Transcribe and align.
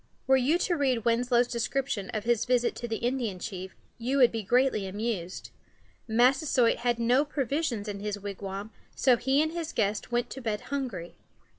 Were 0.25 0.35
you 0.35 0.57
to 0.57 0.75
read 0.75 1.05
Winslow's 1.05 1.47
description 1.47 2.09
of 2.09 2.23
his 2.23 2.45
visit 2.45 2.73
to 2.77 2.87
the 2.87 2.95
Indian 2.95 3.37
chief, 3.37 3.75
you 3.99 4.17
would 4.17 4.31
be 4.31 4.41
greatly 4.41 4.87
amused. 4.87 5.51
Massasoit 6.07 6.77
had 6.77 6.97
no 6.97 7.23
provisions 7.23 7.87
in 7.87 7.99
his 7.99 8.17
wigwam, 8.17 8.71
so 8.95 9.15
he 9.15 9.43
and 9.43 9.51
his 9.51 9.71
guests 9.71 10.11
went 10.11 10.31
to 10.31 10.41
bed 10.41 10.61
hungry. 10.71 11.17